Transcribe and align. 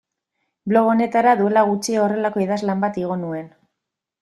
Blog 0.71 0.89
honetara 0.93 1.33
duela 1.41 1.63
gutxi 1.73 1.99
horrelako 2.05 2.43
idazlan 2.47 2.83
bat 2.87 3.01
igo 3.05 3.21
nuen. 3.27 3.49